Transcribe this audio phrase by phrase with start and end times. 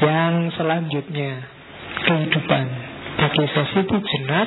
[0.00, 1.32] Yang selanjutnya
[2.04, 2.64] kehidupan.
[3.16, 4.46] Bagi sesi itu jenar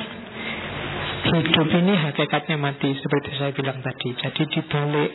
[1.20, 4.14] hidup ini hakikatnya mati seperti saya bilang tadi.
[4.14, 5.12] Jadi dibalik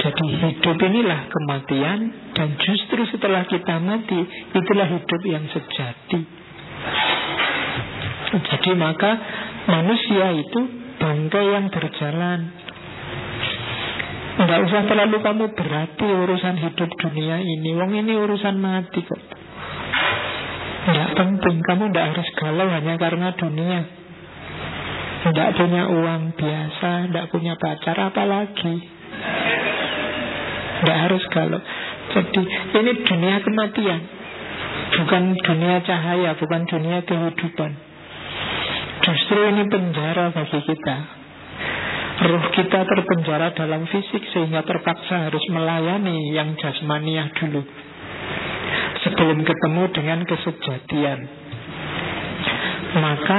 [0.00, 1.98] jadi hidup inilah kematian
[2.32, 4.16] dan justru setelah kita mati
[4.56, 6.20] itulah hidup yang sejati.
[8.30, 9.12] Jadi maka
[9.68, 10.60] manusia itu
[10.96, 12.40] bangkai yang berjalan.
[14.40, 17.76] Tidak usah terlalu kamu berarti urusan hidup dunia ini.
[17.76, 19.20] Wong ini urusan mati kok.
[20.80, 23.80] Tidak penting, kamu tidak harus galau hanya karena dunia.
[25.28, 28.80] Tidak punya uang biasa, tidak punya pacar, apalagi.
[30.80, 31.60] Tidak harus kalau
[32.16, 32.40] Jadi
[32.80, 34.00] ini dunia kematian
[34.96, 37.70] Bukan dunia cahaya Bukan dunia kehidupan
[39.04, 41.19] Justru ini penjara bagi kita
[42.20, 47.64] Ruh kita terpenjara dalam fisik Sehingga terpaksa harus melayani Yang jasmaniah dulu
[49.04, 51.18] Sebelum ketemu dengan kesejatian
[53.00, 53.38] Maka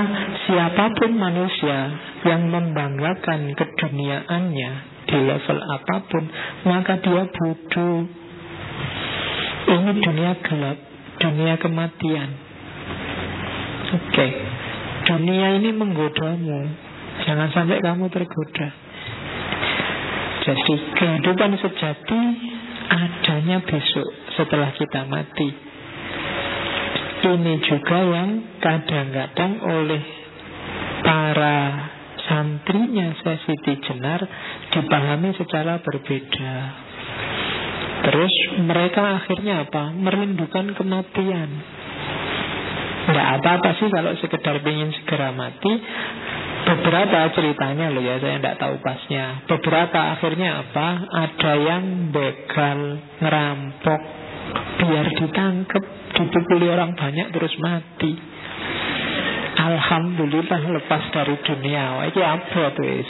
[0.50, 1.94] siapa pun manusia
[2.26, 6.24] Yang membanggakan keduniaannya di level apa pun,
[6.64, 8.08] maka dia bodoh.
[9.72, 10.78] Ini dunia gelap,
[11.20, 12.30] dunia kematian.
[13.92, 14.32] Oke, okay.
[15.12, 16.91] dunia ini menggodamu.
[17.32, 18.68] Jangan sampai kamu tergoda.
[20.44, 22.22] Jadi kehidupan sejati
[22.92, 25.48] adanya besok setelah kita mati.
[27.24, 30.04] Ini juga yang kadang-kadang oleh
[31.08, 31.88] para
[32.28, 34.28] santrinya Siti Jenar
[34.76, 36.56] dipahami secara berbeda.
[38.12, 39.96] Terus mereka akhirnya apa?
[39.96, 41.50] Merindukan kematian.
[43.08, 45.80] Tidak apa-apa sih kalau sekedar ingin segera mati.
[46.72, 49.44] Beberapa ceritanya loh ya, saya tidak tahu pasnya.
[49.44, 50.88] Beberapa akhirnya apa?
[51.04, 52.80] Ada yang begal,
[53.20, 54.02] ngerampok,
[54.80, 55.84] biar ditangkap,
[56.16, 58.16] dipukuli orang banyak terus mati.
[59.52, 62.00] Alhamdulillah lepas dari dunia.
[62.00, 63.04] Wah, ini apa tuh?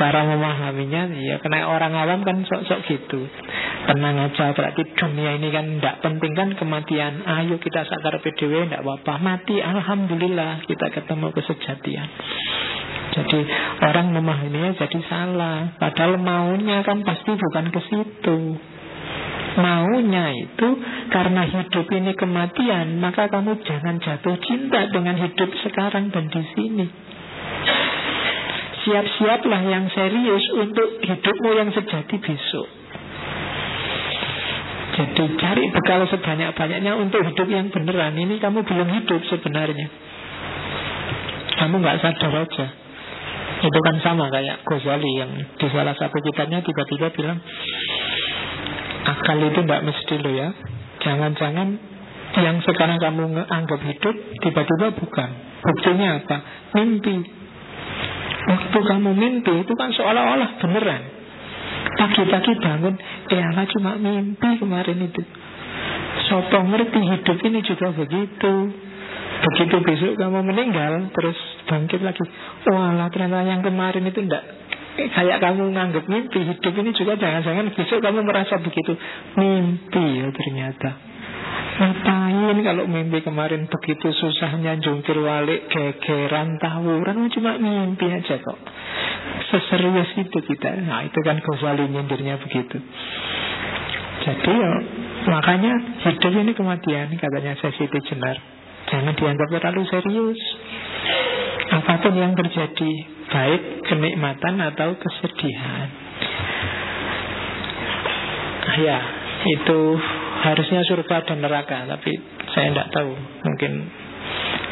[0.00, 3.20] Cara memahaminya ya kena orang awam kan sok-sok gitu.
[3.84, 7.20] Tenang aja berarti dunia ini kan tidak penting kan kematian.
[7.20, 9.20] Ayo kita sakar PDW tidak apa-apa.
[9.20, 12.08] Mati Alhamdulillah kita ketemu kesejatian.
[13.08, 13.40] Jadi
[13.80, 15.74] orang memahaminya jadi salah.
[15.80, 18.38] Padahal maunya kan pasti bukan ke situ.
[19.58, 20.68] Maunya itu
[21.10, 26.86] karena hidup ini kematian, maka kamu jangan jatuh cinta dengan hidup sekarang dan di sini.
[28.86, 32.68] Siap-siaplah yang serius untuk hidupmu yang sejati besok.
[34.98, 38.18] Jadi cari bekal sebanyak-banyaknya untuk hidup yang beneran.
[38.18, 39.86] Ini kamu belum hidup sebenarnya.
[41.58, 42.66] Kamu nggak sadar aja.
[43.58, 47.38] Itu kan sama kayak Ghazali yang di salah satu kitabnya tiba-tiba bilang
[49.08, 50.48] akal itu tidak mesti lo ya.
[51.02, 51.68] Jangan-jangan
[52.38, 54.14] yang sekarang kamu anggap hidup
[54.44, 55.30] tiba-tiba bukan.
[55.58, 56.36] Buktinya apa?
[56.78, 57.16] Mimpi.
[58.48, 61.02] Waktu kamu mimpi itu kan seolah-olah beneran.
[61.98, 62.94] Pagi-pagi bangun,
[63.26, 65.22] eh cuma mimpi kemarin itu.
[66.30, 68.54] Sopo ngerti hidup ini juga begitu.
[69.38, 71.38] Begitu besok kamu meninggal, terus
[71.70, 72.22] bangkit lagi.
[72.66, 74.44] Walah ternyata yang kemarin itu enggak
[74.98, 78.98] kayak kamu nganggap mimpi hidup ini juga jangan-jangan besok kamu merasa begitu
[79.38, 80.90] mimpi ya ternyata
[81.78, 88.58] Ngapain kalau mimpi kemarin begitu susahnya jungkir walik, gegeran, tawuran, cuma mimpi aja kok.
[89.46, 90.74] Seserius itu kita.
[90.82, 92.82] Nah itu kan Ghazali nyindirnya begitu.
[94.26, 94.72] Jadi ya,
[95.30, 95.72] makanya
[96.02, 98.57] hidup ini kematian katanya saya Siti Jenar.
[98.88, 100.40] Jangan dianggap terlalu serius.
[101.68, 102.92] Apa pun yang terjadi,
[103.28, 105.88] baik kenikmatan atau kesedihan.
[108.78, 108.98] Ya,
[109.48, 109.80] itu
[110.38, 112.14] harusnya surga dan neraka tapi
[112.54, 113.12] saya tidak tahu.
[113.42, 113.72] Mungkin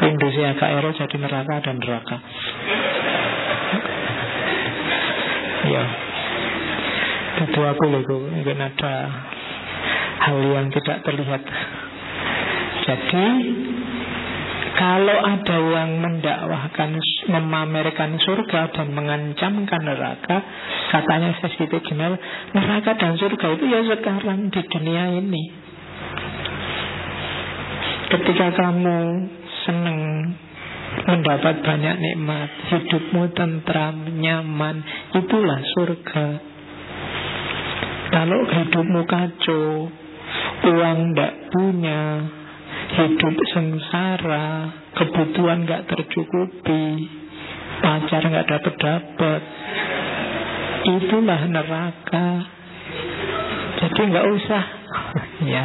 [0.04, 2.16] Indonesia KRO jadi neraka dan neraka.
[5.66, 5.84] Ya.
[7.36, 8.02] Itu aku loh
[8.32, 8.94] mungkin ada
[10.24, 11.42] hal yang tidak terlihat.
[12.86, 13.26] Jadi
[14.76, 17.00] kalau ada yang mendakwahkan
[17.32, 20.36] memamerkan surga dan mengancamkan neraka,
[20.92, 22.20] katanya Sesiti Jenal,
[22.52, 25.42] neraka dan surga itu ya sekarang di dunia ini.
[28.06, 28.98] Ketika kamu
[29.64, 30.00] senang
[31.08, 34.84] mendapat banyak nikmat, hidupmu tentram, nyaman,
[35.16, 36.26] itulah surga.
[38.12, 39.88] Kalau hidupmu kacau,
[40.68, 42.00] uang tidak punya,
[42.86, 44.48] hidup sengsara,
[44.94, 46.86] kebutuhan nggak tercukupi,
[47.82, 49.42] pacar nggak dapat dapat,
[50.86, 52.28] itulah neraka.
[53.76, 54.62] Jadi nggak usah,
[55.52, 55.64] ya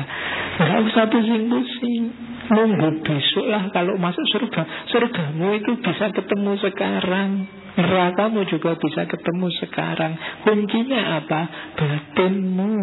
[0.61, 2.03] Gak usah pusing-pusing.
[2.51, 4.91] Nunggu besok lah kalau masuk surga.
[4.91, 7.47] Surgamu itu bisa ketemu sekarang.
[7.79, 10.13] Nerakamu juga bisa ketemu sekarang.
[10.43, 11.41] Kuncinya apa?
[11.79, 12.73] Batinmu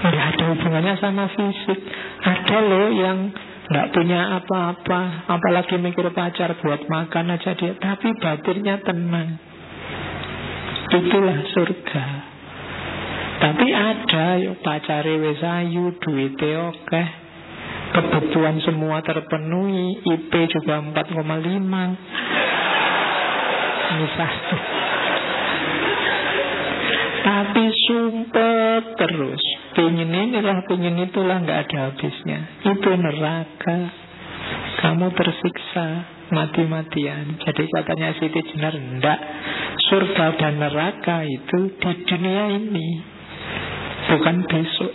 [0.00, 1.80] Gak ada hubungannya sama fisik
[2.24, 3.18] Ada loh yang
[3.70, 9.36] Gak punya apa-apa Apalagi mikir pacar buat makan aja dia Tapi batinnya tenang
[10.90, 12.30] Itulah surga
[13.40, 17.02] tapi ada yuk pacare wis ayu, duite oke.
[17.90, 21.24] Kebutuhan semua terpenuhi, IP juga 4,5.
[23.96, 24.32] Misal.
[27.24, 29.44] Tapi sumpah terus
[29.80, 33.78] Pengen inilah, pengen itulah nggak ada habisnya Itu neraka
[34.84, 35.86] Kamu tersiksa
[36.28, 39.18] Mati-matian Jadi katanya Siti Jenar Enggak
[39.88, 42.88] Surga dan neraka itu di dunia ini
[44.10, 44.92] bukan besok.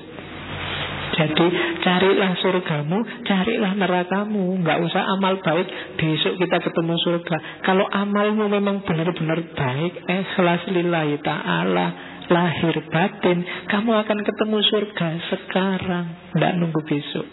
[1.16, 1.48] Jadi
[1.80, 4.60] carilah surgamu, carilah nerakamu.
[4.60, 7.38] Nggak usah amal baik, besok kita ketemu surga.
[7.64, 16.06] Kalau amalmu memang benar-benar baik, ikhlas lillahi ta'ala, lahir batin, kamu akan ketemu surga sekarang,
[16.36, 17.28] nggak nunggu besok.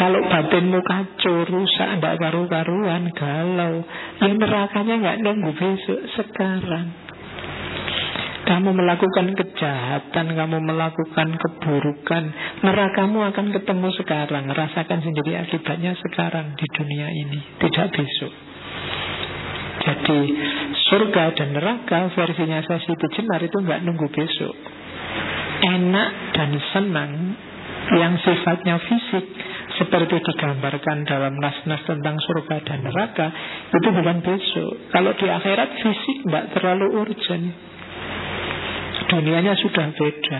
[0.00, 3.84] Kalau batinmu kacau, rusak, nggak karu-karuan, galau,
[4.22, 6.88] ya nerakanya nggak nunggu besok, sekarang.
[8.40, 12.24] Kamu melakukan kejahatan, kamu melakukan keburukan,
[12.66, 14.50] nerakamu akan ketemu sekarang.
[14.50, 18.32] Rasakan sendiri akibatnya sekarang di dunia ini, tidak besok.
[19.80, 20.20] Jadi
[20.90, 24.54] surga dan neraka versinya saya Siti Jenar itu nggak nunggu besok.
[25.60, 27.12] Enak dan senang
[27.94, 29.24] yang sifatnya fisik
[29.78, 33.26] seperti digambarkan dalam nas-nas tentang surga dan neraka
[33.70, 34.72] itu bukan besok.
[34.90, 37.46] Kalau di akhirat fisik nggak terlalu urgent.
[39.00, 40.38] Dunianya sudah beda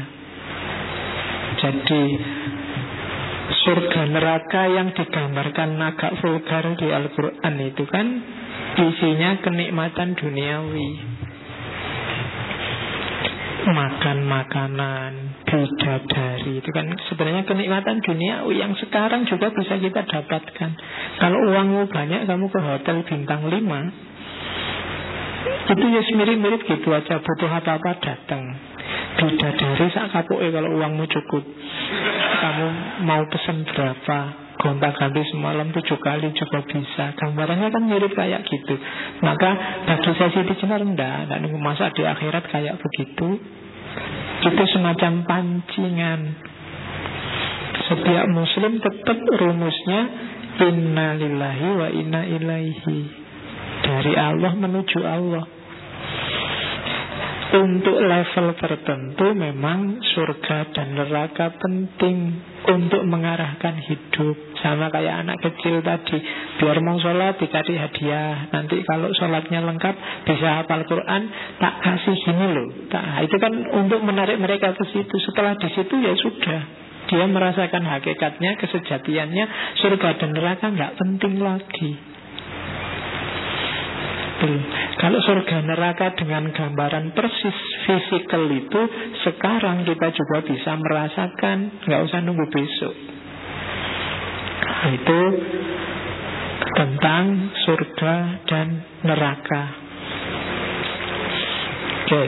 [1.58, 2.02] Jadi
[3.50, 8.06] Surga neraka yang digambarkan agak vulgar di Al-Quran itu kan
[8.80, 10.88] Isinya kenikmatan duniawi.
[13.60, 15.12] Makan makanan
[15.44, 16.64] Bidadari.
[16.64, 20.70] Itu kan sebenarnya kenikmatan duniawi Yang sekarang juga bisa kita dapatkan.
[21.20, 24.08] Kalau uangmu banyak Kamu ke hotel bintang 5
[25.40, 28.42] itu ya mirip-mirip gitu aja Butuh apa-apa datang.
[29.16, 31.44] Bidadari sak kapuke kalau uangmu cukup.
[32.40, 32.66] Kamu
[33.06, 37.16] mau pesen berapa Gonta ganti semalam tujuh kali juga bisa.
[37.16, 38.76] Gambarannya kan mirip kayak gitu.
[39.24, 39.50] Maka
[39.88, 43.40] bagi saya sih Jenar Enggak nunggu masa di akhirat kayak begitu.
[44.44, 46.20] Itu semacam pancingan.
[47.88, 50.00] Setiap muslim tetap rumusnya
[50.60, 52.98] Inna lillahi wa inna ilaihi.
[53.80, 55.44] Dari Allah menuju Allah.
[57.50, 64.49] Untuk level tertentu memang surga dan neraka penting untuk mengarahkan hidup.
[64.60, 66.20] Sama kayak anak kecil tadi.
[66.60, 68.52] Biar mau sholat dikasih hadiah.
[68.52, 69.94] Nanti kalau sholatnya lengkap
[70.28, 71.22] bisa hafal Quran,
[71.56, 72.68] tak kasih gini loh.
[72.92, 75.16] Tak, itu kan untuk menarik mereka ke situ.
[75.24, 76.60] Setelah di situ ya sudah.
[77.10, 79.44] Dia merasakan hakikatnya, kesejatiannya,
[79.82, 81.90] surga dan neraka nggak penting lagi.
[84.96, 88.80] Kalau surga neraka dengan gambaran persis fisikal itu
[89.20, 93.19] sekarang kita juga bisa merasakan, nggak usah nunggu besok.
[94.80, 95.20] Itu
[96.72, 97.24] tentang
[97.68, 98.14] surga
[98.48, 98.66] dan
[99.04, 99.62] neraka.
[102.00, 102.22] Oke.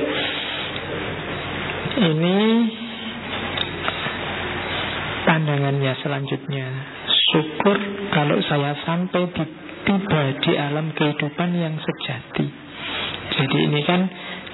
[1.92, 2.38] Ini
[5.25, 6.66] pandangannya selanjutnya.
[7.32, 7.76] Syukur
[8.12, 9.44] kalau saya sampai di
[9.82, 12.47] tiba di alam kehidupan yang sejati.
[13.32, 14.00] Jadi ini kan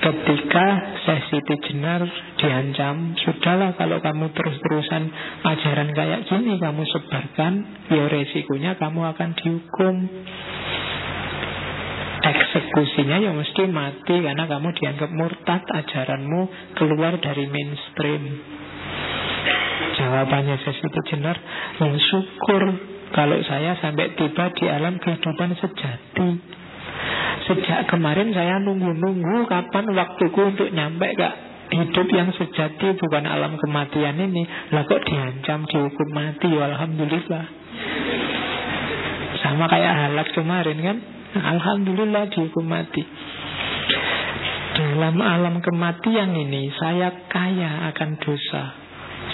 [0.09, 0.67] ketika
[1.05, 1.39] sesi
[1.69, 2.01] jenar
[2.41, 5.05] diancam, sudahlah kalau kamu terus-terusan
[5.45, 7.53] ajaran kayak gini kamu sebarkan,
[7.93, 9.95] ya resikonya kamu akan dihukum.
[12.19, 16.41] Eksekusinya ya mesti mati karena kamu dianggap murtad, ajaranmu
[16.77, 18.25] keluar dari mainstream.
[20.01, 21.37] Jawabannya sesi jenar,
[21.85, 22.63] yang syukur
[23.13, 26.58] kalau saya sampai tiba di alam kehidupan sejati
[27.49, 31.29] Sejak kemarin saya nunggu-nunggu kapan waktuku untuk nyampe ke
[31.73, 34.45] hidup yang sejati bukan alam kematian ini.
[34.73, 36.53] Lah kok diancam dihukum mati?
[36.53, 37.45] Alhamdulillah.
[39.41, 40.97] Sama kayak halak kemarin kan?
[41.41, 43.01] Alhamdulillah dihukum mati.
[44.77, 48.65] Dalam alam kematian ini saya kaya akan dosa.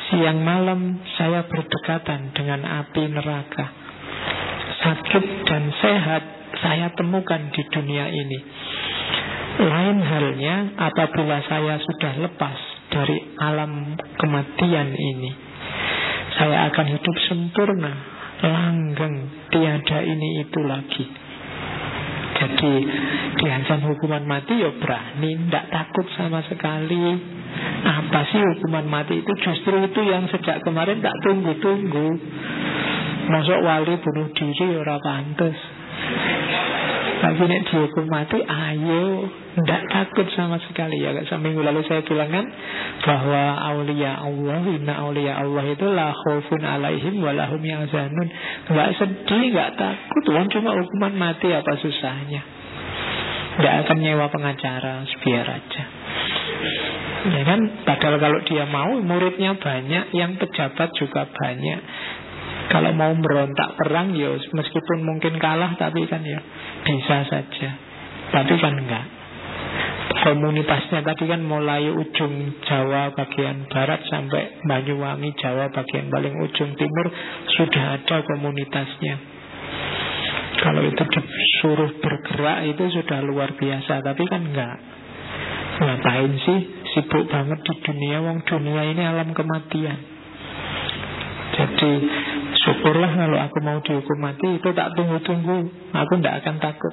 [0.07, 3.67] Siang malam saya berdekatan dengan api neraka.
[4.87, 8.39] Sakit dan sehat saya temukan di dunia ini.
[9.61, 15.31] Lain halnya apabila saya sudah lepas dari alam kematian ini.
[16.35, 17.93] Saya akan hidup sempurna,
[18.43, 21.05] langgeng, tiada ini itu lagi.
[22.35, 22.75] Jadi
[23.39, 27.15] diancam hukuman mati ya berani, tidak takut sama sekali.
[27.87, 29.33] Apa sih hukuman mati itu?
[29.39, 32.09] Justru itu yang sejak kemarin tak tunggu-tunggu.
[33.31, 35.84] Masuk wali bunuh diri ya ora pantes.
[37.15, 41.15] Tapi nek dihukum mati, ayo tidak takut sama sekali ya.
[41.31, 42.47] Seminggu lalu saya bilang kan
[43.07, 48.29] bahwa aulia Allah, inna aulia Allah itu la khaufun alaihim walahum yahzanun.
[48.67, 50.23] Enggak sedih, enggak takut.
[50.27, 52.43] Tuhan cuma hukuman mati apa susahnya.
[53.55, 55.85] Tidak akan nyewa pengacara, biar aja.
[57.25, 61.81] Ya kan, padahal kalau dia mau muridnya banyak, yang pejabat juga banyak.
[62.65, 66.41] Kalau mau merontak perang ya meskipun mungkin kalah tapi kan ya
[66.85, 67.71] bisa saja.
[68.33, 69.07] Tapi kan enggak.
[70.15, 77.07] Komunitasnya tadi kan mulai ujung Jawa bagian barat sampai Banyuwangi Jawa bagian paling ujung timur
[77.53, 79.35] sudah ada komunitasnya.
[80.65, 84.77] Kalau itu disuruh bergerak itu sudah luar biasa, tapi kan enggak.
[85.75, 86.61] Ngapain sih
[86.95, 89.99] sibuk banget di dunia, wong dunia ini alam kematian.
[91.55, 91.93] Jadi
[92.85, 95.73] Syukurlah kalau aku mau dihukum mati Itu tak tunggu-tunggu
[96.05, 96.93] Aku tidak akan takut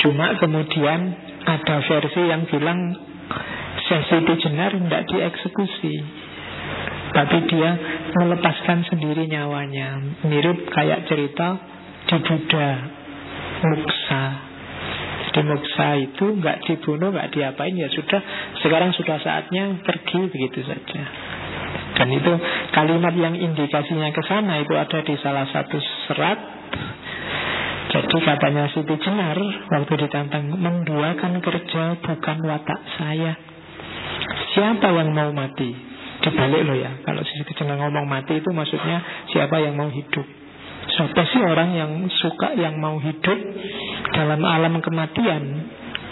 [0.00, 1.12] Cuma kemudian
[1.44, 2.96] Ada versi yang bilang
[3.84, 6.00] Sesiti Jenar tidak dieksekusi
[7.12, 7.70] Tapi dia
[8.16, 11.60] Melepaskan sendiri nyawanya Mirip kayak cerita
[12.08, 12.70] Di Buddha
[13.68, 14.24] Muksa
[15.28, 18.18] Di Muksa itu nggak dibunuh, nggak diapain ya sudah.
[18.64, 21.29] Sekarang sudah saatnya pergi begitu saja.
[22.00, 22.32] Dan itu
[22.72, 25.76] kalimat yang indikasinya ke sana itu ada di salah satu
[26.08, 26.38] serat.
[27.92, 29.36] Jadi katanya Siti Jenar
[29.68, 33.36] waktu ditantang menduakan kerja bukan watak saya.
[34.56, 35.76] Siapa yang mau mati?
[36.24, 37.04] Dibalik loh ya.
[37.04, 40.24] Kalau Siti Jenar ngomong mati itu maksudnya siapa yang mau hidup.
[40.96, 43.38] Siapa sih orang yang suka yang mau hidup
[44.16, 45.68] dalam alam kematian?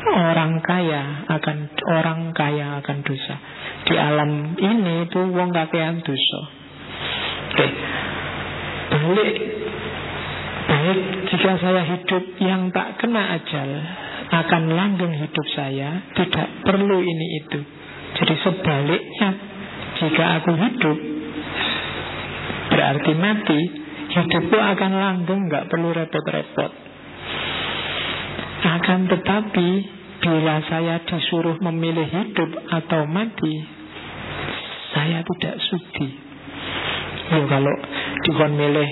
[0.09, 1.57] Orang kaya akan
[1.97, 3.37] orang kaya akan dosa
[3.88, 6.40] di alam ini itu wong kakean dosa.
[7.49, 7.66] Oke.
[8.88, 9.33] Balik
[10.68, 11.00] baik
[11.33, 13.68] jika saya hidup yang tak kena ajal
[14.28, 17.61] akan langgeng hidup saya tidak perlu ini itu.
[18.21, 19.30] Jadi sebaliknya
[19.97, 20.99] jika aku hidup
[22.68, 23.61] berarti mati
[24.12, 26.73] hidupku akan langgeng nggak perlu repot-repot.
[28.59, 29.68] Akan tetapi
[30.18, 33.78] bila saya disuruh memilih hidup atau mati,
[34.95, 36.09] saya tidak sudi.
[37.28, 37.75] Ya kalau
[38.25, 38.88] dikon milih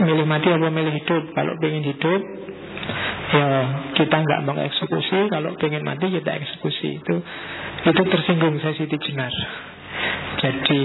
[0.00, 1.22] milih mati apa milih hidup?
[1.36, 2.20] Kalau pengen hidup
[3.32, 3.46] ya
[3.96, 5.28] kita nggak mau eksekusi.
[5.28, 7.00] Kalau pengen mati kita eksekusi.
[7.00, 7.14] Itu
[7.82, 9.32] itu tersinggung saya Siti Jenar.
[10.40, 10.80] Jadi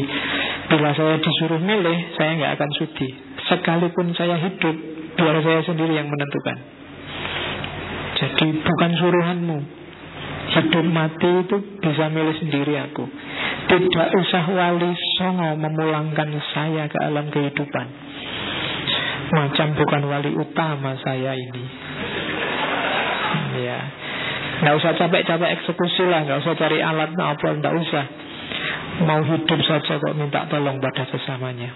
[0.68, 3.10] bila saya disuruh milih saya nggak akan sudi.
[3.48, 4.76] Sekalipun saya hidup
[5.16, 6.58] biar saya sendiri yang menentukan.
[8.18, 9.60] Jadi bukan suruhanmu.
[10.48, 13.06] Hidup mati itu bisa milih sendiri aku.
[13.68, 17.88] Tidak usah wali songo memulangkan saya ke alam kehidupan.
[19.28, 21.64] Macam bukan wali utama saya ini.
[23.60, 23.80] Ya.
[24.58, 28.06] Nggak usah capek-capek eksekusi lah Nggak usah cari alat apa Nggak usah.
[29.06, 31.70] Mau hidup saja kok minta tolong pada sesamanya.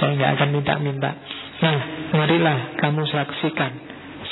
[0.00, 1.12] Saya nggak akan minta-minta.
[1.62, 1.78] Nah,
[2.18, 3.72] marilah kamu saksikan.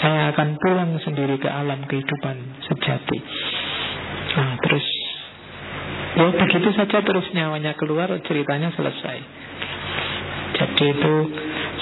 [0.01, 3.19] Saya akan pulang sendiri ke alam kehidupan sejati.
[4.35, 4.87] Nah, terus
[6.21, 9.19] Ya begitu saja terus nyawanya keluar ceritanya selesai.
[10.53, 11.15] Jadi itu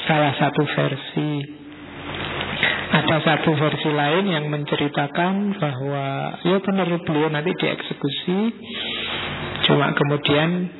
[0.07, 1.30] salah satu versi.
[2.88, 8.38] Ada satu versi lain yang menceritakan bahwa ya benar beliau nanti dieksekusi.
[9.66, 10.71] Cuma kemudian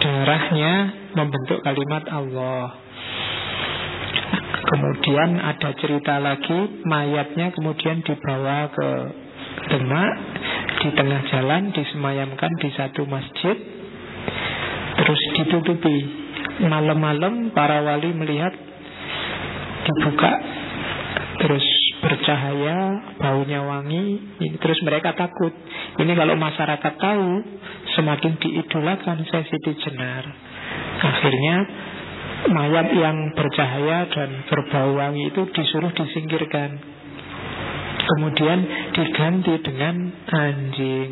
[0.00, 0.74] darahnya
[1.12, 2.80] membentuk kalimat Allah.
[4.72, 8.88] Kemudian ada cerita lagi mayatnya kemudian dibawa ke
[9.62, 10.12] Demak
[10.82, 13.54] di tengah jalan disemayamkan di satu masjid
[14.98, 15.98] terus ditutupi.
[16.66, 18.50] Malam-malam para wali melihat
[19.86, 20.32] dibuka
[21.38, 21.64] terus
[22.02, 25.54] bercahaya baunya wangi ini terus mereka takut.
[26.02, 27.28] Ini kalau masyarakat tahu
[27.94, 30.26] semakin diidolakan saya Siti Jenar.
[31.02, 31.56] Akhirnya
[32.50, 36.91] mayat yang bercahaya dan berbau wangi itu disuruh disingkirkan
[38.02, 38.58] Kemudian
[38.96, 39.96] diganti dengan
[40.30, 41.10] anjing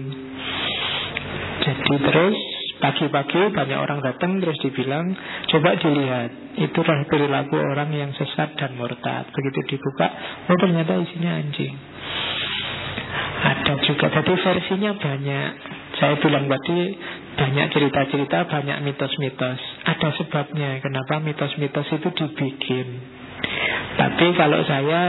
[1.64, 2.38] Jadi terus
[2.80, 5.12] Pagi-pagi banyak orang datang terus dibilang
[5.52, 10.09] Coba dilihat Itu perilaku orang yang sesat dan murtad Begitu dibuka
[10.49, 11.76] Oh ternyata isinya anjing
[13.40, 14.06] Ada juga.
[14.12, 15.50] Jadi versinya banyak.
[15.97, 16.97] Saya bilang tadi
[17.37, 19.61] banyak cerita-cerita, banyak mitos-mitos.
[19.85, 22.87] Ada sebabnya kenapa mitos-mitos itu dibikin.
[23.97, 25.02] Tapi kalau saya,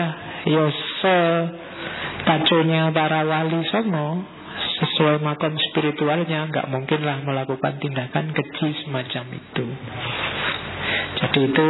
[0.47, 1.17] ya se
[2.25, 4.25] pacunya para wali sono
[4.81, 9.65] sesuai makom spiritualnya nggak mungkinlah melakukan tindakan keji semacam itu.
[11.21, 11.67] Jadi itu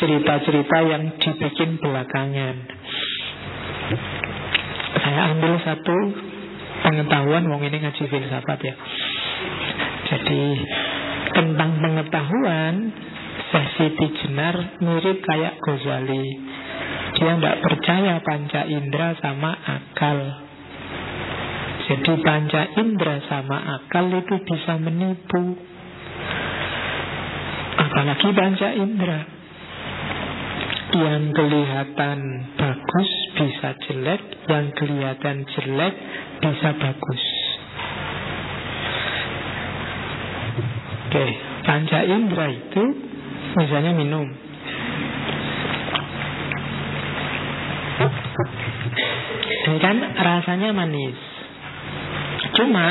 [0.00, 2.56] cerita-cerita yang dibikin belakangan.
[4.98, 5.96] Saya ambil satu
[6.84, 8.74] pengetahuan, wong ini ngaji filsafat ya.
[10.08, 10.42] Jadi
[11.36, 12.74] tentang pengetahuan,
[13.78, 16.26] Siti Jenar mirip kayak Ghazali.
[17.18, 20.18] Dia tidak percaya panca indera sama akal.
[21.90, 25.58] Jadi panca indera sama akal itu bisa menipu.
[27.74, 29.20] Apalagi panca indera.
[30.94, 32.18] Yang kelihatan
[32.54, 35.94] bagus bisa jelek, yang kelihatan jelek
[36.38, 37.24] bisa bagus.
[41.10, 41.26] Oke,
[41.66, 42.84] panca indera itu
[43.58, 44.47] misalnya minum.
[49.68, 51.18] Ini kan rasanya manis.
[52.56, 52.86] Cuma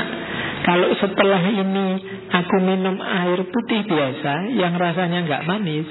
[0.61, 1.87] kalau setelah ini
[2.29, 5.89] aku minum air putih biasa yang rasanya nggak manis,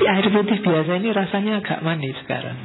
[0.00, 2.56] air putih biasa ini rasanya agak manis sekarang.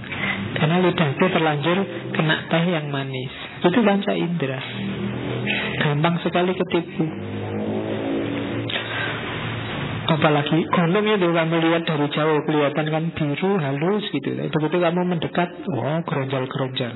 [0.56, 1.78] Karena lidahku terlanjur
[2.16, 3.32] kena teh yang manis.
[3.68, 4.62] Itu panca indera.
[5.82, 7.06] Gampang sekali ketipu.
[10.12, 14.36] Apalagi gunung itu kamu lihat dari jauh kelihatan kan biru halus gitu.
[14.36, 16.94] Begitu kamu mendekat, wow, geronjal-geronjal.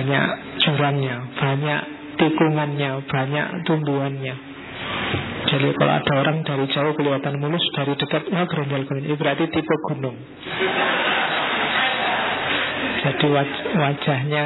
[0.00, 0.26] Banyak
[0.64, 1.80] jurangnya, banyak
[2.16, 4.34] tikungannya, banyak tumbuhannya.
[5.44, 9.12] Jadi kalau ada orang dari jauh kelihatan mulus, dari dekat, wah geronjal-geronjal.
[9.12, 10.16] Itu berarti tipe gunung.
[13.04, 14.44] Jadi waj wajahnya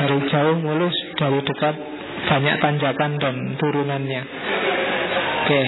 [0.00, 1.76] dari jauh mulus, dari dekat
[2.24, 4.22] banyak tanjakan dan turunannya.
[5.44, 5.62] Oke,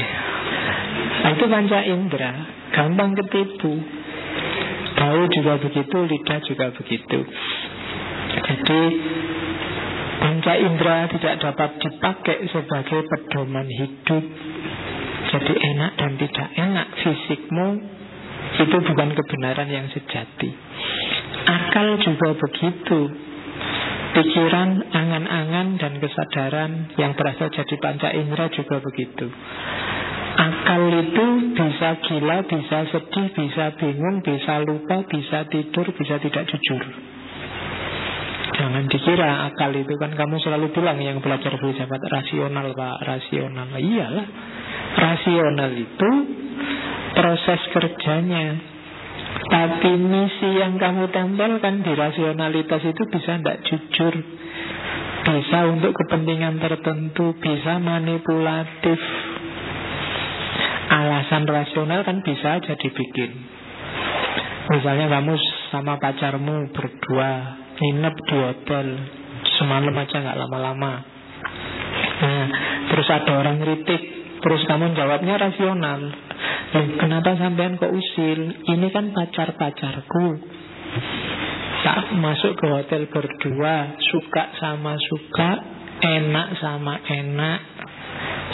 [1.23, 2.33] nah, itu panca indera,
[2.73, 3.85] gampang ketipu.
[4.99, 7.19] Bau juga begitu, lidah juga begitu.
[8.39, 8.83] Jadi
[10.19, 14.25] panca indera tidak dapat dipakai sebagai pedoman hidup.
[15.29, 17.69] Jadi enak dan tidak enak fisikmu
[18.59, 20.51] itu bukan kebenaran yang sejati.
[21.49, 23.01] Akal juga begitu.
[24.09, 29.29] Pikiran, angan-angan, dan kesadaran yang berasal jadi panca indera juga begitu.
[30.39, 36.83] Akal itu bisa gila, bisa sedih, bisa bingung, bisa lupa, bisa tidur, bisa tidak jujur.
[38.59, 43.71] Jangan dikira akal itu kan kamu selalu bilang yang belajar filsafat rasional pak, rasional.
[43.71, 44.27] Iyalah,
[44.99, 46.11] rasional itu
[47.15, 48.59] proses kerjanya.
[49.49, 54.15] Tapi misi yang kamu tempelkan di rasionalitas itu bisa tidak jujur.
[55.19, 58.99] Bisa untuk kepentingan tertentu Bisa manipulatif.
[60.89, 63.31] Alasan rasional kan bisa aja dibikin.
[64.69, 65.39] Misalnya kamu
[65.71, 68.87] sama pacarmu berdua Nginep di hotel
[69.59, 70.93] Semalam aja nggak lama-lama
[72.19, 72.47] Nah,
[72.91, 74.03] terus ada orang kritik
[74.39, 76.29] Terus kamu jawabnya rasional
[76.69, 78.41] Loh, kenapa sampean kok usil?
[78.69, 80.27] Ini kan pacar-pacarku.
[81.81, 85.51] Tak masuk ke hotel berdua, suka sama suka,
[86.05, 87.61] enak sama enak.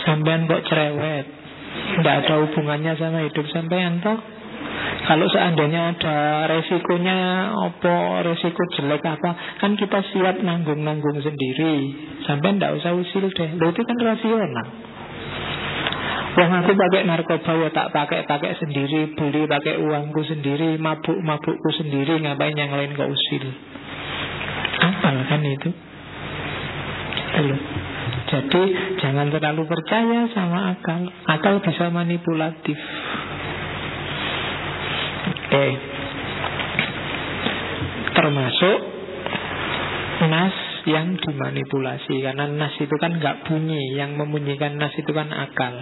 [0.07, 1.27] Sampean kok cerewet?
[1.75, 4.34] Tidak ada hubungannya sama hidup sampean toh?
[5.05, 11.93] Kalau seandainya ada resikonya apa, resiko jelek apa, kan kita siap nanggung-nanggung sendiri.
[12.25, 13.51] Sampai tidak usah usil deh.
[13.61, 14.67] Lo itu kan rasional.
[16.35, 21.71] Wah aku pakai narkoba ya tak pakai pakai sendiri, beli pakai uangku sendiri, mabuk mabukku
[21.79, 23.45] sendiri, ngapain yang lain gak usil?
[24.83, 25.71] Apa kan itu?
[27.39, 27.61] Belum.
[28.25, 28.63] Jadi
[28.99, 31.07] jangan terlalu percaya sama akal.
[31.31, 32.79] Akal bisa manipulatif.
[35.55, 35.71] Oke.
[38.11, 38.79] Termasuk
[40.27, 40.57] nas
[40.91, 45.75] yang dimanipulasi karena nas itu kan nggak bunyi, yang membunyikan nas itu kan akal.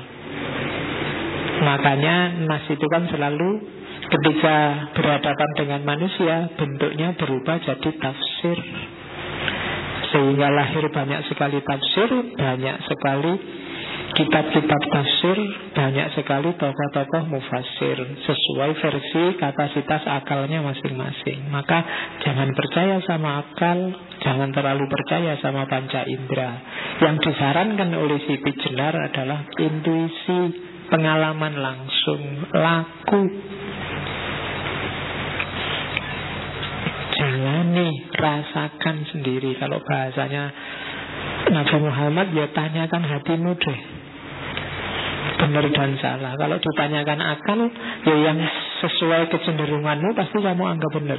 [1.65, 3.65] Makanya nas itu kan selalu
[4.13, 4.57] ketika
[4.93, 8.59] berhadapan dengan manusia bentuknya berubah jadi tafsir.
[10.13, 13.33] Sehingga lahir banyak sekali tafsir, banyak sekali
[14.12, 15.38] kitab-kitab tafsir,
[15.72, 21.48] banyak sekali tokoh-tokoh mufasir sesuai versi kapasitas akalnya masing-masing.
[21.48, 21.85] Maka
[22.25, 23.79] jangan percaya sama akal,
[24.20, 26.53] jangan terlalu percaya sama panca indera.
[27.01, 30.40] Yang disarankan oleh si Jenar adalah intuisi
[30.92, 32.22] pengalaman langsung
[32.53, 33.22] laku.
[37.22, 39.55] jalani, rasakan sendiri.
[39.55, 40.51] Kalau bahasanya
[41.55, 44.02] Nabi Muhammad ya tanyakan hatimu deh.
[45.43, 46.39] Benar dan salah.
[46.39, 47.61] Kalau ditanyakan akal,
[48.07, 48.39] ya yang
[48.79, 51.19] sesuai kecenderunganmu pasti kamu anggap benar.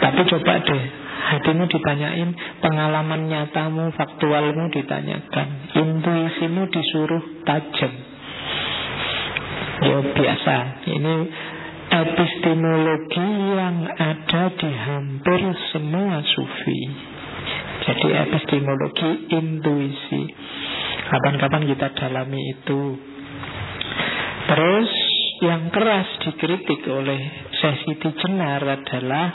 [0.00, 0.82] Tapi coba deh,
[1.28, 2.32] hatimu ditanyain,
[2.64, 7.92] pengalaman nyatamu, faktualmu ditanyakan, intuisimu disuruh tajam.
[9.80, 10.56] Ya biasa,
[10.88, 11.16] ini
[11.90, 13.28] epistemologi
[13.60, 15.40] yang ada di hampir
[15.76, 16.80] semua sufi.
[17.80, 20.22] Jadi epistemologi intuisi.
[21.10, 22.82] Kapan-kapan kita dalami itu.
[24.46, 24.90] Terus
[25.42, 29.26] yang keras dikritik oleh Sesiti Jenar adalah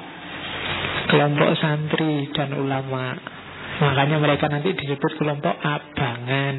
[1.12, 3.16] kelompok santri dan ulama.
[3.76, 6.56] Makanya mereka nanti disebut kelompok abangan.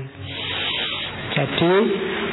[1.36, 1.74] Jadi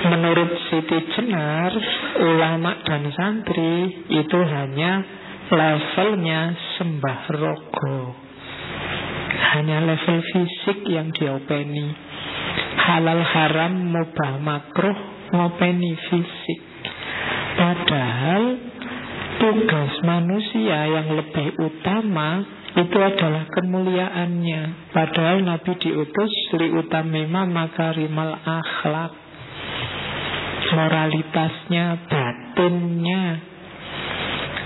[0.08, 1.72] menurut Siti Jenar,
[2.20, 5.04] ulama dan santri itu hanya
[5.52, 8.16] levelnya sembah rogo.
[9.56, 12.03] Hanya level fisik yang diopeni.
[12.84, 14.98] Halal haram mubah makruh
[15.32, 16.60] ngopeni fisik.
[17.56, 18.60] Padahal
[19.40, 22.44] tugas manusia yang lebih utama
[22.74, 24.92] itu adalah kemuliaannya.
[24.92, 29.14] Padahal Nabi diutus li utamima makarimal akhlak.
[30.74, 33.53] Moralitasnya, batinnya,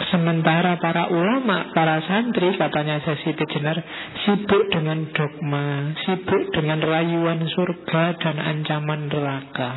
[0.07, 3.75] Sementara para ulama, para santri, katanya Sesi Jenar,
[4.23, 9.71] sibuk dengan dogma, sibuk dengan rayuan surga dan ancaman neraka.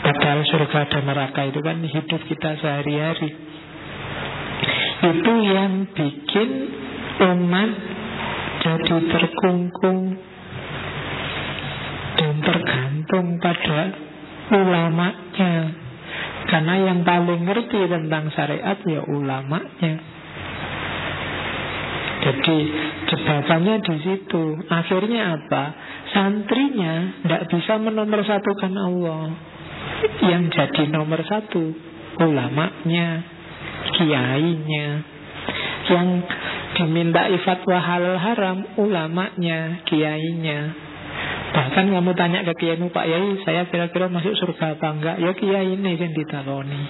[0.00, 3.30] Padahal surga dan neraka itu kan hidup kita sehari-hari.
[5.00, 6.48] Itu yang bikin
[7.20, 7.70] umat
[8.60, 10.20] jadi terkungkung
[12.20, 13.80] dan tergantung pada
[14.52, 15.52] ulamanya.
[16.48, 19.94] Karena yang paling ngerti tentang syariat ya ulamanya.
[22.20, 22.58] Jadi
[23.08, 24.44] jebakannya di situ.
[24.68, 25.64] Akhirnya apa?
[26.12, 29.24] Santrinya tidak bisa menomorsatukan Allah.
[30.20, 31.72] Yang jadi nomor satu
[32.20, 33.24] ulamanya,
[33.96, 34.88] kiainya.
[35.90, 36.08] Yang
[36.76, 40.89] diminta fatwa halal haram ulamanya, kiainya.
[41.50, 45.16] Bahkan kamu tanya ke kiaimu Pak Yai Saya kira-kira masuk surga apa enggak?
[45.18, 46.82] Ya kiai ini yang ditaloni.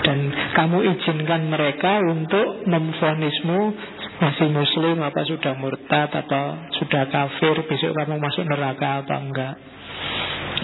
[0.00, 0.18] Dan
[0.56, 3.60] kamu izinkan mereka untuk memfonismu
[4.22, 6.44] Masih muslim apa sudah murtad Atau
[6.80, 9.54] sudah kafir Besok kamu masuk neraka apa enggak?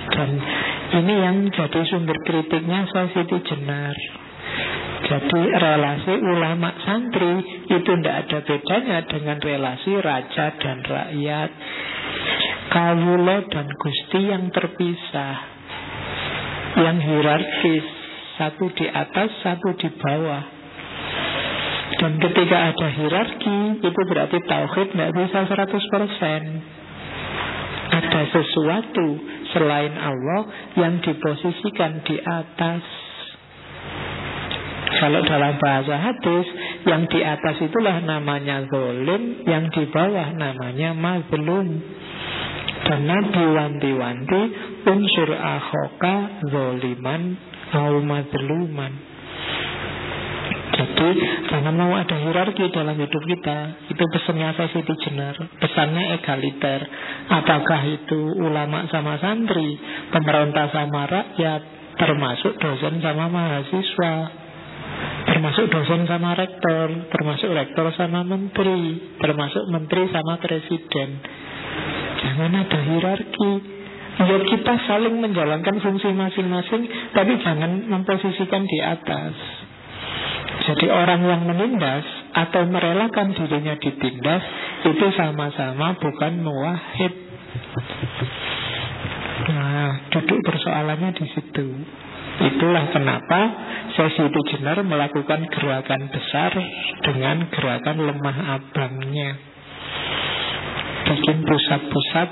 [0.06, 0.30] Dan
[1.02, 3.96] ini yang jadi sumber kritiknya Siti Jenar.
[5.06, 11.50] Jadi relasi ulama santri itu tidak ada bedanya dengan relasi raja dan rakyat.
[12.66, 15.36] Kawula dan Gusti yang terpisah
[16.82, 17.86] Yang hierarkis
[18.36, 20.44] Satu di atas, satu di bawah.
[21.96, 29.06] Dan ketika ada hierarki Itu berarti Tauhid tidak bisa 100% Ada sesuatu
[29.54, 32.82] selain Allah Yang diposisikan di atas.
[35.00, 36.46] Kalau dalam bahasa hadis
[36.84, 41.80] Yang di atas itulah namanya zolim Yang di bawah namanya mazlum
[42.86, 44.42] dan Nabi wanti-wanti
[44.86, 47.34] unsur akhoka zoliman
[47.74, 48.92] au madluman.
[50.76, 51.08] Jadi
[51.48, 55.32] jangan mau ada hierarki dalam hidup kita Itu pesannya Siti Jenar?
[55.56, 56.84] Pesannya egaliter.
[57.32, 59.80] Apakah itu ulama sama santri
[60.12, 61.62] Pemerintah sama rakyat
[61.96, 64.14] Termasuk dosen sama mahasiswa
[65.32, 71.08] Termasuk dosen sama rektor Termasuk rektor sama menteri Termasuk menteri sama presiden
[72.26, 73.52] Jangan ada hierarki.
[74.16, 79.36] Ya kita saling menjalankan fungsi masing-masing, tapi jangan memposisikan di atas.
[80.66, 84.42] Jadi orang yang menindas atau merelakan dirinya ditindas
[84.88, 87.12] itu sama-sama bukan muwahid.
[89.46, 91.66] Nah, duduk persoalannya di situ.
[92.36, 93.40] Itulah kenapa
[93.94, 96.52] sesi itu jenar melakukan gerakan besar
[97.04, 99.55] dengan gerakan lemah abangnya
[101.06, 102.28] bikin pusat-pusat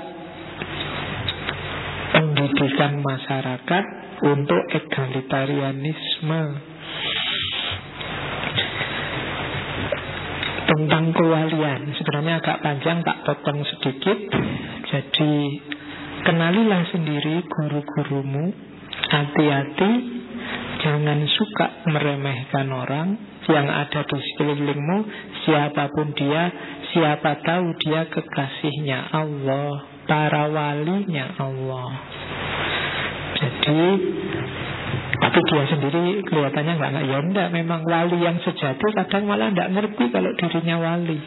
[2.11, 3.83] pendidikan masyarakat
[4.27, 6.43] untuk egalitarianisme.
[10.65, 14.17] Tentang kewalian sebenarnya agak panjang tak potong sedikit.
[14.91, 15.33] Jadi
[16.27, 18.51] kenalilah sendiri guru-gurumu
[19.07, 19.91] hati-hati
[20.83, 24.97] jangan suka meremehkan orang yang ada di sekelilingmu
[25.45, 26.49] siapa pun dia
[26.95, 31.91] Siapa tahu dia kekasihnya Allah Para walinya Allah
[33.35, 33.83] Jadi
[35.19, 37.47] Tapi dia sendiri kelihatannya nggak nggak ya enggak.
[37.51, 41.19] Memang wali yang sejati kadang malah nggak ngerti kalau dirinya wali.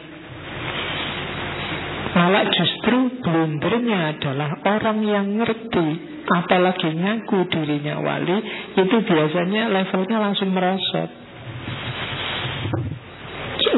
[2.09, 5.87] Malah justru blundernya adalah orang yang ngerti
[6.25, 8.37] Apalagi ngaku dirinya wali
[8.73, 11.18] Itu biasanya levelnya langsung merosot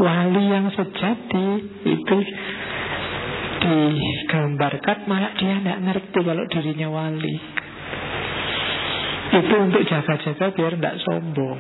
[0.02, 1.48] Wali yang sejati.
[1.86, 2.18] Itu
[3.62, 7.36] digambarkan malah dia tidak ngerti kalau dirinya wali.
[9.32, 11.60] Itu untuk jaga-jaga biar tidak sombong.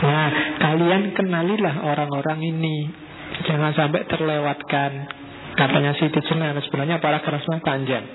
[0.00, 2.86] Nah kalian kenalilah orang-orang ini.
[3.50, 5.18] Jangan sampai terlewatkan.
[5.58, 8.06] Katanya Siti Jenar sebenarnya para kerasnya panjang.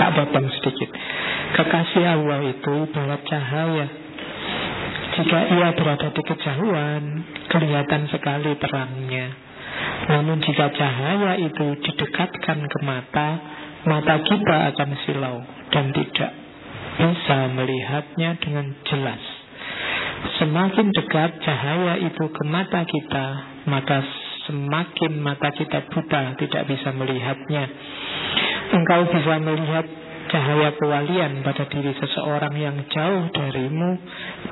[0.00, 0.88] Tak potong sedikit.
[1.54, 3.86] Kekasih Allah itu bawa cahaya.
[5.18, 7.04] Jika ia berada di kejauhan
[7.48, 9.48] kelihatan sekali terangnya
[10.08, 13.28] namun jika cahaya itu didekatkan ke mata,
[13.84, 15.36] mata kita akan silau
[15.68, 16.32] dan tidak
[16.98, 19.22] bisa melihatnya dengan jelas.
[20.40, 23.26] Semakin dekat cahaya itu ke mata kita,
[23.68, 24.02] maka
[24.48, 27.64] semakin mata kita buta, tidak bisa melihatnya.
[28.72, 29.86] Engkau bisa melihat
[30.28, 33.96] cahaya kewalian pada diri seseorang yang jauh darimu,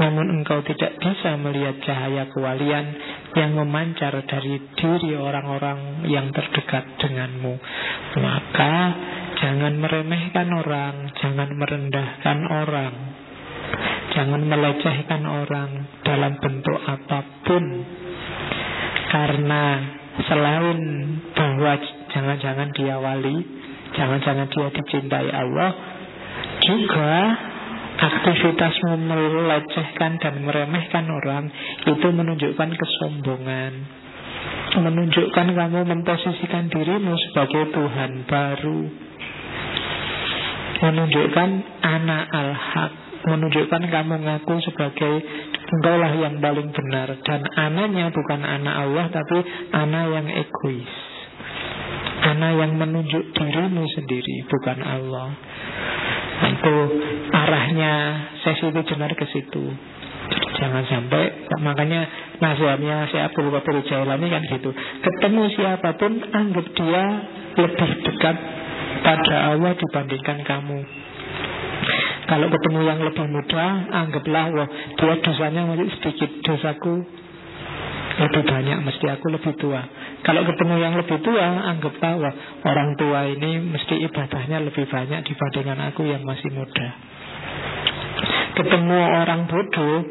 [0.00, 2.86] namun engkau tidak bisa melihat cahaya kewalian
[3.36, 7.54] yang memancar dari diri orang-orang yang terdekat denganmu.
[8.20, 8.74] Maka
[9.36, 12.94] jangan meremehkan orang, jangan merendahkan orang,
[14.16, 17.64] jangan melecehkan orang dalam bentuk apa pun.
[19.06, 19.64] Karena
[20.24, 20.78] selain
[21.36, 21.72] bahwa
[22.10, 23.65] jangan-jangan dia wali,
[23.96, 25.72] Jangan-jangan dia dicintai Allah.
[26.60, 27.16] Juga
[27.96, 31.48] aktivitasmu melecehkan dan meremehkan orang
[31.88, 33.72] Itu menunjukkan kesombongan.
[34.76, 38.80] Menunjukkan kamu memposisikan dirimu sebagai Tuhan baru.
[40.84, 42.92] Menunjukkan anak al-haq.
[43.26, 45.14] Menunjukkan kamu ngaku sebagai
[45.66, 47.16] Engkaulah yang paling benar.
[47.24, 49.38] Dan anaknya bukan anak Allah Tapi
[49.74, 51.05] anak yang egois
[52.36, 55.32] karena yang menunjuk dirimu sendiri Bukan Allah.
[56.36, 56.76] Nah, Itu
[57.32, 57.92] arahnya
[58.44, 59.64] sesi itu benar ke situ.
[60.60, 62.04] Jangan sampai Makanya
[62.36, 64.68] nasihatnya si Abdul Qadir Jailani kan gitu.
[65.00, 67.04] Ketemu siapa pun Anggap dia
[67.56, 68.36] lebih dekat
[69.00, 70.78] Pada Allah dibandingkan kamu.
[72.28, 77.06] Kalau ketemu yang lebih muda, anggaplah wah dia dosanya masih sedikit, dosaku
[78.18, 79.78] lebih banyak, mesti aku lebih tua.
[80.26, 82.34] Kalau ketemu yang lebih tua, anggap bahwa
[82.66, 86.88] orang tua ini mesti ibadahnya lebih banyak dibandingkan aku yang masih muda.
[88.58, 90.02] Ketemu orang bodoh,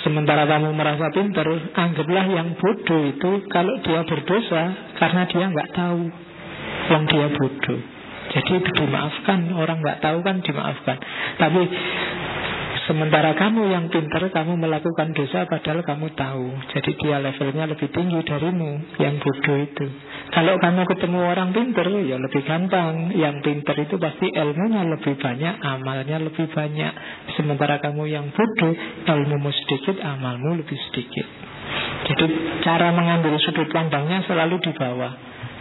[0.00, 1.44] sementara kamu merasa pintar,
[1.76, 4.62] anggaplah yang bodoh itu kalau dia berdosa
[4.96, 6.02] karena dia nggak tahu
[6.88, 7.80] yang dia bodoh.
[8.28, 10.96] Jadi itu dimaafkan, orang nggak tahu kan dimaafkan.
[11.36, 11.62] Tapi
[12.88, 16.48] Sementara kamu yang pintar, kamu melakukan dosa padahal kamu tahu.
[16.72, 19.86] Jadi dia levelnya lebih tinggi darimu, yang bodoh itu.
[20.32, 23.12] Kalau kamu ketemu orang pintar, ya lebih gampang.
[23.12, 26.92] Yang pintar itu pasti ilmunya lebih banyak, amalnya lebih banyak.
[27.36, 28.72] Sementara kamu yang bodoh,
[29.04, 31.28] ilmumu sedikit, amalmu lebih sedikit.
[32.08, 32.24] Jadi
[32.64, 35.12] cara mengambil sudut pandangnya selalu di bawah.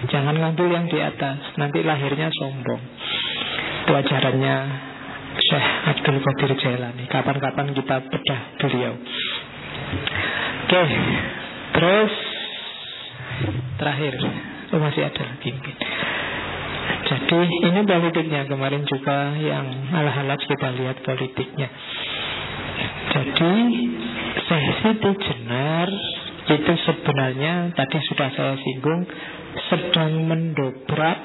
[0.08, 2.80] Jangan ngambil yang di atas, nanti lahirnya sombong.
[3.84, 4.87] Itu ajarannya
[5.38, 7.06] Syekh Abdul Qadir Jailani.
[7.06, 8.94] Kapan-kapan kita bedah beliau.
[10.68, 10.84] Oke
[11.78, 12.14] Terus
[13.78, 14.14] Terakhir.
[14.74, 15.54] Oh, Masih ada lagi
[17.08, 18.50] Jadi ini politiknya.
[18.50, 21.70] Kemarin juga yang ala-ala kita lihat politiknya.
[23.14, 23.54] Jadi
[24.48, 25.90] Syekh Jenar
[26.48, 29.08] Itu sebenarnya Tadi sudah saya singgung
[29.72, 31.18] Sedang mendobrak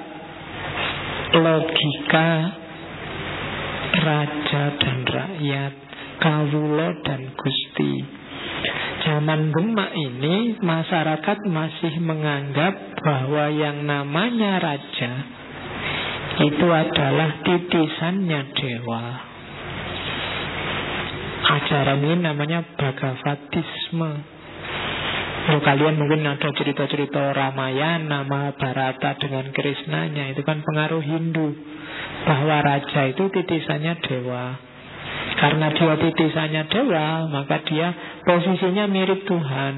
[1.37, 2.62] Logika
[4.01, 5.73] raja dan rakyat,
[6.19, 7.93] kawulo dan gusti.
[9.03, 15.13] Zaman Demak ini masyarakat masih menganggap bahwa yang namanya raja
[16.39, 19.05] itu adalah titisannya dewa.
[21.43, 24.13] Ajaran ini namanya Bhagavatisme.
[25.43, 31.51] Oh, kalian mungkin ada cerita-cerita Ramayana, Mahabharata dengan Krishnanya Itu kan pengaruh Hindu
[32.23, 34.57] bahwa raja itu titisannya dewa.
[35.39, 37.91] Karena dia titisannya dewa, maka dia
[38.23, 39.75] posisinya mirip Tuhan.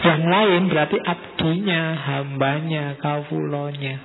[0.00, 3.96] Yang lain berarti abdinya, hambanya, kawulonya.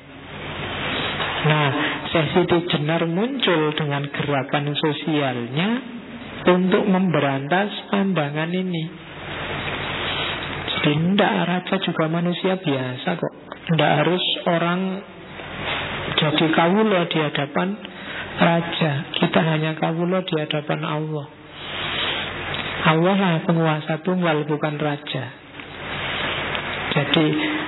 [1.46, 1.70] Nah,
[2.10, 2.42] sesi
[2.74, 5.70] jenar muncul dengan gerakan sosialnya
[6.46, 8.86] untuk memberantas pandangan ini.
[10.76, 13.34] Jadi tidak raja juga manusia biasa kok.
[13.66, 15.02] Tidak harus orang
[16.26, 17.78] jadi kawula di hadapan
[18.42, 18.92] raja.
[19.14, 21.28] Kita hanya kawula di hadapan Allah.
[22.86, 25.26] Allah lah penguasa tunggal bukan raja.
[26.98, 27.26] Jadi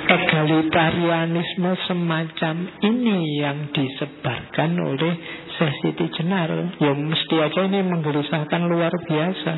[0.09, 5.13] egalitarianisme semacam ini yang disebarkan oleh
[5.53, 6.49] Syekh Siti Jenar.
[6.81, 9.53] Ya mesti aja ini menggelisahkan luar biasa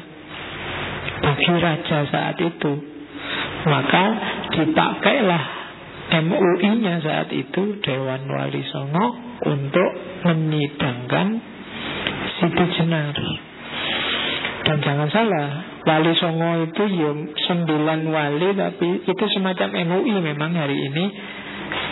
[1.23, 2.73] bagi raja saat itu.
[3.63, 4.03] Maka
[4.59, 5.58] dipakailah
[6.09, 9.05] MUI-nya saat itu Dewan Wali Songo
[9.45, 9.89] untuk
[10.25, 11.27] menyidangkan
[12.41, 13.13] Siti Jenar.
[14.65, 15.49] Dan jangan salah,
[15.85, 17.11] Wali Songo itu ya
[17.49, 21.05] sembilan wali tapi itu semacam MUI memang hari ini.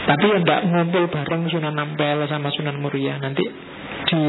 [0.08, 3.20] Tapi ya tidak ngumpul bareng Sunan Ampel sama Sunan Muria.
[3.22, 3.44] Nanti
[4.08, 4.24] di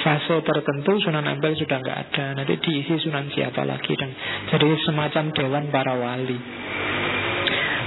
[0.00, 2.24] fase tertentu Sunan Ampel sudah nggak ada.
[2.38, 4.10] Nanti diisi Sunan siapa lagi dan
[4.52, 6.38] jadi semacam dewan para wali.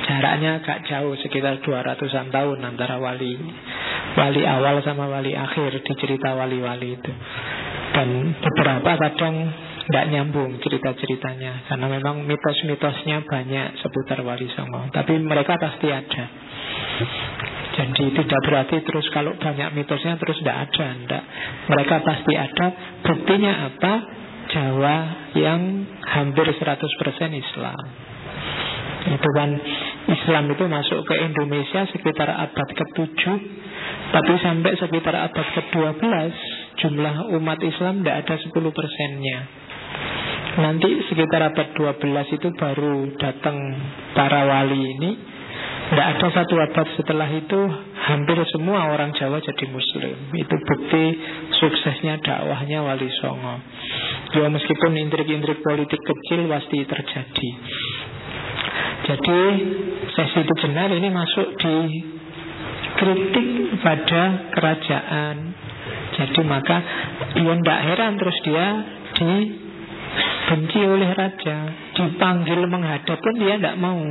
[0.08, 3.36] Jaraknya agak jauh sekitar 200-an tahun antara wali
[4.16, 7.12] wali awal sama wali akhir di cerita wali-wali itu.
[7.92, 9.36] Dan beberapa kadang
[9.88, 16.26] tidak nyambung cerita-ceritanya Karena memang mitos-mitosnya banyak seputar Wali Songo Tapi mereka pasti ada
[17.80, 21.24] Jadi tidak berarti terus kalau banyak mitosnya terus tidak ada tidak.
[21.72, 22.66] Mereka pasti ada
[23.08, 23.94] Buktinya apa?
[24.48, 24.98] Jawa
[25.40, 26.68] yang hampir 100%
[27.32, 27.82] Islam
[29.08, 29.50] Itu kan
[30.08, 33.22] Islam itu masuk ke Indonesia sekitar abad ke-7
[34.16, 36.04] Tapi sampai sekitar abad ke-12
[36.80, 39.40] Jumlah umat Islam tidak ada 10 persennya.
[40.58, 43.58] Nanti sekitar abad 12 itu baru datang
[44.14, 45.12] para wali ini.
[45.88, 47.62] Tidak ada satu abad setelah itu
[48.08, 50.32] Hampir semua orang Jawa jadi muslim.
[50.32, 51.04] Itu bukti
[51.60, 53.60] suksesnya dakwahnya Wali Songo.
[54.32, 57.50] Ya meskipun intrik-intrik politik kecil pasti terjadi
[59.06, 59.42] Jadi
[60.10, 61.76] sesi itu benar ini masuk di
[62.98, 63.48] kritik
[63.86, 65.36] pada kerajaan.
[66.18, 66.78] Jadi maka
[67.38, 68.68] ya tidak heran terus dia
[69.14, 69.32] di
[70.50, 71.58] benci oleh raja.
[71.94, 74.02] Dipanggil menghadap pun dia tidak mau.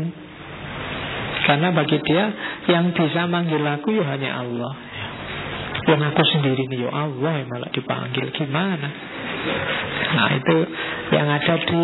[1.47, 2.25] Karena bagi dia
[2.67, 4.73] Yang bisa manggil aku ya hanya Allah.
[5.87, 8.89] Yang aku sendiri nih ya Allah yang malah dipanggil Gimana?
[10.15, 10.57] Nah itu
[11.15, 11.83] yang ada di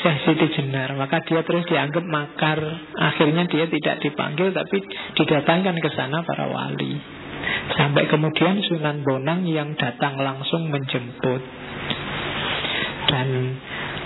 [0.00, 2.58] Syekh Siti Jenar Maka dia terus dianggap makar.
[2.96, 4.78] Akhirnya dia tidak dipanggil Tapi
[5.16, 6.96] didatangkan ke sana para wali.
[7.76, 11.40] Sampai kemudian Sunan Bonang yang datang langsung menjemput.
[13.08, 13.28] Dan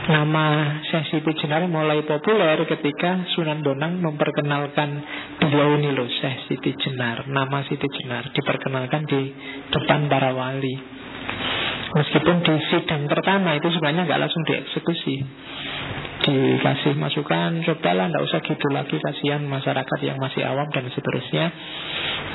[0.05, 4.91] nama Syekh Siti Jenar mulai populer ketika Sunan Bonang memperkenalkan
[5.43, 9.35] beliau ini loh Syekh Siti Jenar Nama Siti Jenar diperkenalkan di
[9.71, 10.77] depan para wali.
[11.95, 15.17] Meskipun di sidang pertama itu sebenarnya nggak langsung dieksekusi
[16.25, 21.53] Dikasih masukan Cobalah nggak usah gitu lagi Kasihan masyarakat yang masih awam dan seterusnya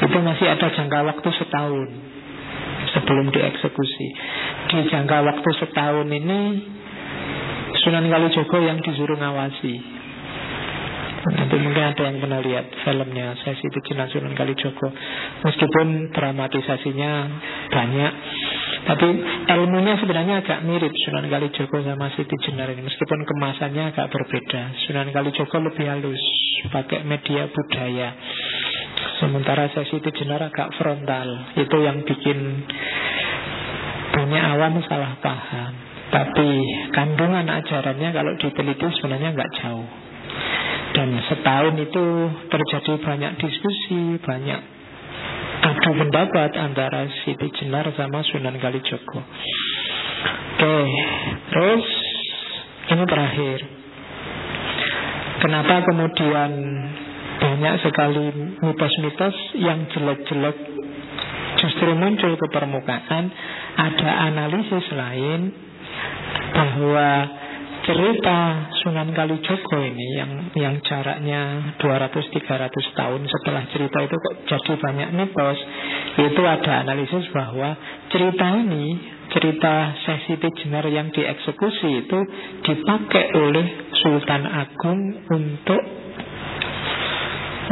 [0.06, 1.90] Itu masih ada jangka waktu setahun
[2.94, 4.08] sebelum dieksekusi.
[4.70, 6.42] Di jangka waktu setahun ini
[7.86, 9.76] Sunan Kalijogo yang disuruh ngawasi.
[11.20, 14.88] Nanti mungkin ada yang pernah lihat filmnya Sesi Tijinan Sunan Kalijogo
[15.44, 17.12] Meskipun dramatisasinya
[17.70, 18.14] banyak
[18.90, 19.06] Tapi
[19.54, 22.82] ilmunya sebenarnya agak mirip Sunan Kalijogo sama Siti Jenar ini.
[22.82, 24.74] Meskipun kemasannya agak berbeda.
[24.90, 26.24] Sunan Kalijogo lebih halus
[26.74, 28.18] Pakai media budaya.
[29.22, 31.54] Sementara sesi jenar agak frontal.
[31.54, 32.66] Itu yang bikin
[34.10, 35.74] banyak awam salah paham.
[36.10, 36.50] Tapi
[36.90, 39.90] kandungan ajarannya kalau diteliti sebenarnya nggak jauh.
[40.98, 42.06] Dan setahun itu
[42.50, 44.79] terjadi banyak diskusi Banyak
[45.70, 49.22] adu pendapat antara Siti Jenar sama Sunan Kalijogo
[50.60, 50.84] Oke,
[51.54, 51.86] terus
[52.90, 53.60] ini terakhir
[55.40, 56.52] Kenapa kemudian
[57.40, 58.28] banyak sekali
[58.60, 60.58] mitos-mitos yang jelek-jelek
[61.64, 63.32] justru muncul ke permukaan.
[63.80, 65.56] Ada analisis lain
[66.52, 67.08] bahwa
[67.90, 75.10] cerita Sunan Kalijogo ini yang yang jaraknya 200-300 tahun setelah cerita itu kok jadi banyak
[75.18, 75.58] mitos
[76.22, 77.74] itu ada analisis bahwa
[78.14, 82.20] cerita ini cerita Sesiti Jenar yang dieksekusi itu
[82.62, 83.68] dipakai oleh
[84.06, 85.82] Sultan Agung untuk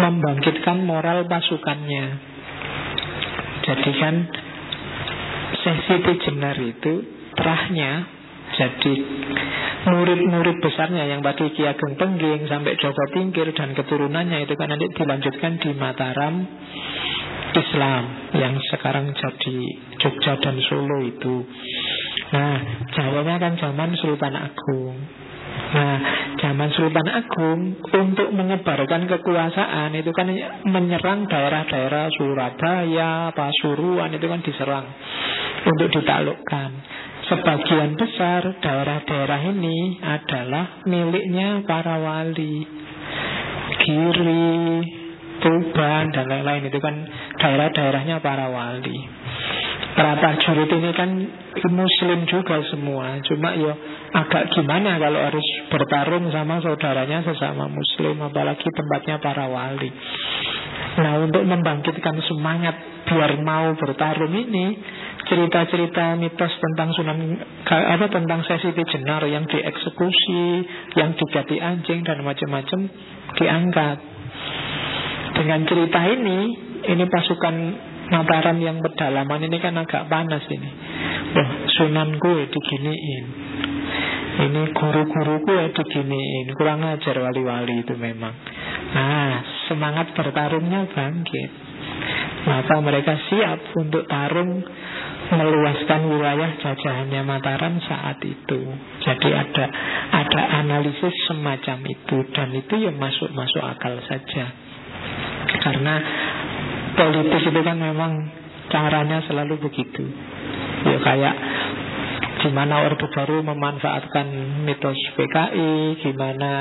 [0.02, 2.06] membangkitkan moral pasukannya.
[3.70, 4.16] Jadi kan
[5.62, 6.94] sesi Jenar itu
[7.38, 8.17] terahnya
[8.56, 8.94] jadi
[9.88, 14.88] murid-murid besarnya yang tadi Ki Ageng Pengging sampai Joko Tingkir dan keturunannya itu kan nanti
[14.92, 16.36] dilanjutkan di Mataram
[17.58, 18.04] Islam
[18.36, 19.58] yang sekarang jadi
[19.98, 21.36] Jogja dan Solo itu.
[22.28, 22.58] Nah,
[22.92, 24.96] Jawanya kan zaman Sultan Agung.
[25.68, 25.98] Nah,
[26.38, 30.28] zaman Sultan Agung untuk menyebarkan kekuasaan itu kan
[30.68, 34.86] menyerang daerah-daerah Surabaya, Pasuruan itu kan diserang
[35.66, 36.70] untuk ditaklukkan.
[37.28, 42.64] Sebagian besar daerah-daerah ini adalah miliknya para wali.
[43.84, 44.56] Giri,
[45.44, 46.96] Tuban, dan lain-lain itu kan
[47.36, 48.96] daerah-daerahnya para wali.
[50.00, 51.10] Para jurid ini kan
[51.68, 53.20] muslim juga semua.
[53.28, 53.76] Cuma ya
[54.16, 58.24] agak gimana kalau harus bertarung sama saudaranya sesama muslim.
[58.24, 59.92] Apalagi tempatnya para wali.
[60.98, 64.66] Nah untuk membangkitkan semangat biar mau bertarung ini
[65.28, 67.20] cerita-cerita mitos tentang Sunan
[67.68, 70.46] apa tentang sesi jenar yang dieksekusi,
[70.96, 72.80] yang diganti anjing dan macam-macam
[73.36, 73.98] diangkat.
[75.38, 76.40] Dengan cerita ini,
[76.88, 77.56] ini pasukan
[78.08, 80.70] Mataram yang pedalaman ini kan agak panas ini.
[81.36, 83.26] Wah, Sunan gue diginiin.
[84.48, 86.56] Ini guru-guru gue diginiin.
[86.56, 88.32] Kurang ajar wali-wali itu memang.
[88.96, 91.52] Nah, semangat bertarungnya bangkit.
[92.48, 94.64] Maka mereka siap untuk tarung
[95.28, 98.60] meluaskan wilayah jajahannya Mataram saat itu.
[99.04, 99.66] Jadi ada
[100.14, 104.46] ada analisis semacam itu dan itu ya masuk masuk akal saja.
[105.62, 105.96] Karena
[106.96, 108.12] politik itu kan memang
[108.72, 110.06] caranya selalu begitu.
[110.88, 111.36] Ya kayak
[112.46, 114.28] gimana Orde Baru memanfaatkan
[114.64, 116.52] mitos PKI, gimana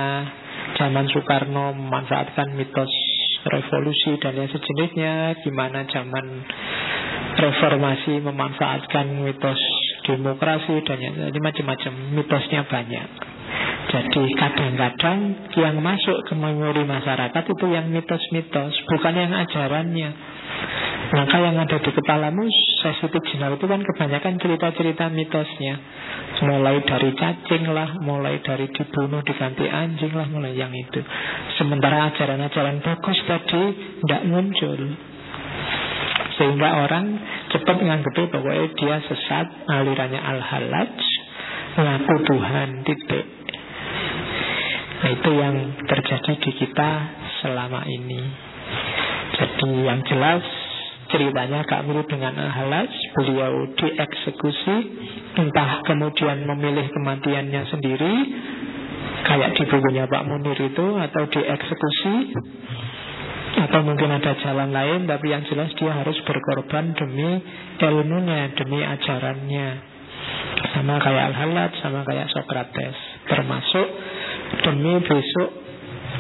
[0.74, 2.90] zaman Soekarno memanfaatkan mitos
[3.46, 6.42] revolusi dan yang sejenisnya, gimana zaman
[7.37, 9.61] reformasi memanfaatkan mitos
[10.09, 13.09] demokrasi dan yang jadi macam-macam mitosnya banyak.
[13.87, 15.18] Jadi kadang-kadang
[15.55, 20.11] yang masuk ke memori masyarakat itu yang mitos-mitos, bukan yang ajarannya.
[21.07, 22.51] Maka yang ada di kepalamu
[22.82, 25.78] sensitif jenar itu kan kebanyakan cerita-cerita mitosnya
[26.43, 30.99] Mulai dari cacing lah Mulai dari dibunuh diganti anjing lah Mulai yang itu
[31.55, 33.62] Sementara ajaran-ajaran bagus tadi
[34.03, 34.80] Tidak muncul
[36.37, 37.16] Sehingga orang
[37.49, 40.95] cepat menganggap bahwa dia sesat Alirannya al-halaj
[41.76, 43.26] Ngaku Tuhan titik.
[44.97, 46.91] Nah itu yang terjadi di kita
[47.45, 48.22] selama ini.
[49.37, 50.41] Jadi yang jelas
[51.12, 52.89] ceritanya Kak mirip dengan Al-Halaj.
[53.20, 54.76] Beliau dieksekusi
[55.37, 58.14] Entah kemudian memilih kematiannya sendiri
[59.28, 62.14] Kayak di bukunya Pak Munir itu Atau dieksekusi
[63.57, 67.40] Atau mungkin ada jalan lain Tapi yang jelas dia harus berkorban Demi
[67.80, 69.68] ilmunya Demi ajarannya.
[70.76, 72.96] Sama kayak Al-Halaj Sama kayak Socrates.
[73.28, 73.86] Termasuk
[74.64, 75.50] demi besok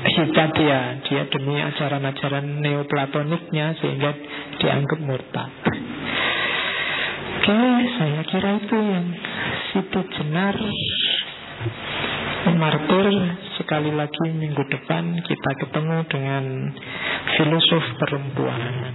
[0.06, 1.22] Hipatia Dia.
[1.28, 4.10] Demi ajaran-ajaran neoplatoniknya Sehingga
[4.60, 5.52] dianggap murtad.
[7.46, 7.62] Oke,
[7.94, 9.06] saya kira itu yang
[9.70, 10.56] Situ Jenar
[12.58, 13.06] Martir
[13.54, 16.44] Sekali lagi minggu depan Kita ketemu dengan
[17.34, 18.94] Filosof perempuan.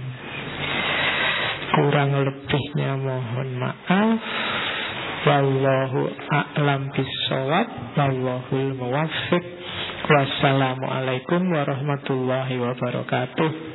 [1.72, 4.20] Kurang lebihnya mohon maaf.
[5.22, 9.44] Wallahu a'lam bisawab Wallahul muwafiq
[10.02, 13.71] Wassalamualaikum warahmatullahi wabarakatuh